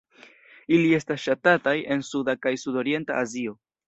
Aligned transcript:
Ili 0.77 0.87
estas 0.99 1.25
ŝatataj 1.25 1.73
en 1.97 2.01
suda 2.07 2.35
kaj 2.47 2.55
sudorienta 2.63 3.19
Azio. 3.27 3.55